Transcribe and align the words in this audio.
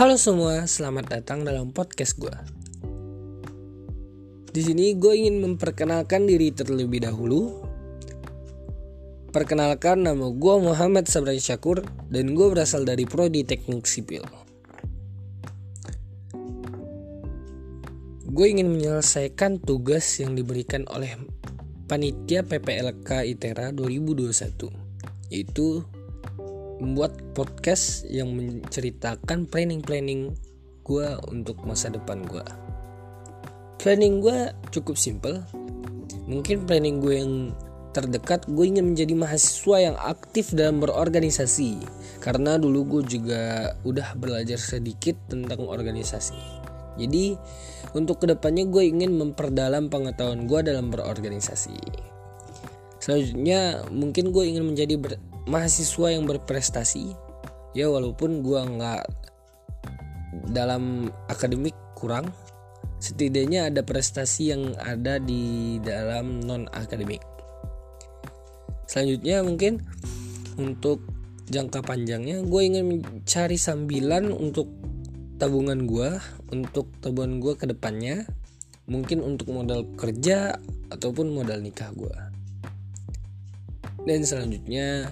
Halo 0.00 0.16
semua, 0.16 0.64
selamat 0.64 1.12
datang 1.12 1.44
dalam 1.44 1.76
podcast 1.76 2.16
gue. 2.16 2.32
Di 4.48 4.64
sini 4.64 4.96
gue 4.96 5.12
ingin 5.12 5.44
memperkenalkan 5.44 6.24
diri 6.24 6.56
terlebih 6.56 7.04
dahulu. 7.04 7.60
Perkenalkan 9.28 10.08
nama 10.08 10.32
gue 10.32 10.54
Muhammad 10.56 11.04
Sabrai 11.04 11.36
Syakur 11.36 11.84
dan 12.08 12.32
gue 12.32 12.46
berasal 12.48 12.88
dari 12.88 13.04
Prodi 13.04 13.44
Teknik 13.44 13.84
Sipil. 13.84 14.24
Gue 18.24 18.46
ingin 18.56 18.72
menyelesaikan 18.72 19.60
tugas 19.60 20.16
yang 20.16 20.32
diberikan 20.32 20.88
oleh 20.88 21.12
panitia 21.92 22.40
PPLK 22.40 23.36
ITERA 23.36 23.76
2021 23.76 24.72
yaitu 25.28 25.84
membuat 26.80 27.14
podcast 27.36 28.08
yang 28.08 28.32
menceritakan 28.32 29.46
planning-planning 29.46 30.34
gue 30.82 31.08
untuk 31.28 31.60
masa 31.62 31.92
depan 31.92 32.24
gue. 32.24 32.42
Planning 33.78 34.24
gue 34.24 34.38
cukup 34.72 34.96
simple. 34.96 35.44
Mungkin 36.26 36.64
planning 36.64 36.98
gue 36.98 37.14
yang 37.20 37.32
terdekat 37.90 38.46
gue 38.46 38.64
ingin 38.70 38.94
menjadi 38.94 39.14
mahasiswa 39.18 39.76
yang 39.90 39.96
aktif 39.98 40.54
dalam 40.54 40.78
berorganisasi 40.78 41.82
karena 42.22 42.54
dulu 42.54 42.98
gue 42.98 43.18
juga 43.18 43.74
udah 43.82 44.14
belajar 44.14 44.62
sedikit 44.62 45.18
tentang 45.26 45.66
organisasi 45.66 46.38
jadi 46.94 47.34
untuk 47.98 48.22
ke 48.22 48.30
depannya 48.30 48.70
gue 48.70 48.86
ingin 48.86 49.10
memperdalam 49.18 49.90
pengetahuan 49.90 50.46
gue 50.46 50.60
dalam 50.62 50.94
berorganisasi 50.94 51.74
selanjutnya 53.02 53.82
mungkin 53.90 54.30
gue 54.30 54.44
ingin 54.46 54.64
menjadi 54.70 54.94
mahasiswa 55.48 56.12
yang 56.12 56.28
berprestasi 56.28 57.16
ya 57.72 57.86
walaupun 57.86 58.42
gua 58.44 58.66
nggak 58.66 59.02
dalam 60.50 61.08
akademik 61.30 61.76
kurang 61.94 62.32
setidaknya 63.00 63.72
ada 63.72 63.80
prestasi 63.80 64.52
yang 64.52 64.76
ada 64.76 65.16
di 65.16 65.76
dalam 65.80 66.44
non 66.44 66.68
akademik 66.72 67.24
selanjutnya 68.84 69.40
mungkin 69.40 69.80
untuk 70.60 71.00
jangka 71.50 71.82
panjangnya 71.82 72.44
gue 72.46 72.60
ingin 72.62 72.84
mencari 72.86 73.58
sambilan 73.58 74.30
untuk 74.30 74.70
tabungan 75.40 75.88
gue 75.88 76.20
untuk 76.52 76.92
tabungan 77.00 77.40
gue 77.40 77.54
ke 77.56 77.66
depannya 77.66 78.28
mungkin 78.86 79.24
untuk 79.24 79.50
modal 79.50 79.86
kerja 79.96 80.60
ataupun 80.92 81.32
modal 81.32 81.62
nikah 81.64 81.90
gue 81.96 82.16
dan 84.04 84.20
selanjutnya 84.22 85.10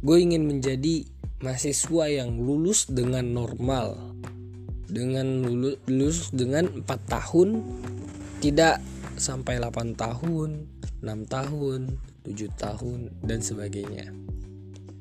gue 0.00 0.16
ingin 0.16 0.48
menjadi 0.48 1.04
mahasiswa 1.44 2.04
yang 2.08 2.40
lulus 2.40 2.88
dengan 2.88 3.24
normal. 3.32 4.16
Dengan 4.90 5.46
lulus, 5.46 5.76
lulus 5.86 6.18
dengan 6.34 6.66
4 6.82 6.88
tahun 7.06 7.62
tidak 8.42 8.82
sampai 9.20 9.60
8 9.62 9.94
tahun 9.94 10.66
6 11.04 11.06
tahun 11.30 11.80
7 12.26 12.60
tahun 12.60 12.98
dan 13.24 13.38
sebagainya. 13.40 14.12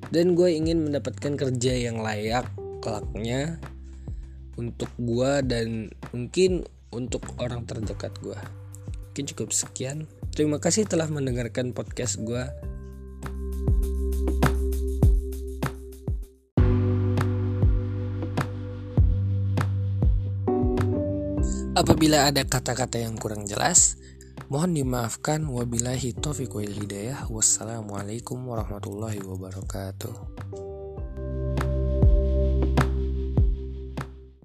Dan 0.09 0.35
gue 0.35 0.49
ingin 0.51 0.83
mendapatkan 0.83 1.35
kerja 1.35 1.73
yang 1.75 1.99
layak 2.03 2.47
kelaknya 2.79 3.59
untuk 4.55 4.91
gue 4.99 5.31
dan 5.47 5.91
mungkin 6.11 6.67
untuk 6.91 7.23
orang 7.39 7.63
terdekat 7.63 8.15
gue. 8.19 8.37
Mungkin 9.11 9.25
cukup 9.35 9.49
sekian. 9.51 10.07
Terima 10.35 10.59
kasih 10.59 10.87
telah 10.87 11.07
mendengarkan 11.11 11.75
podcast 11.75 12.21
gue 12.23 12.43
Apabila 21.79 22.27
ada 22.27 22.43
kata-kata 22.43 22.99
yang 22.99 23.15
kurang 23.15 23.47
jelas, 23.47 23.95
mohon 24.51 24.75
dimaafkan. 24.75 25.47
Wabillahi 25.47 26.11
taufiq 26.11 26.51
wal 26.51 26.67
hidayah. 26.67 27.31
Wassalamualaikum 27.31 28.35
warahmatullahi 28.35 29.23
wabarakatuh. 29.23 30.11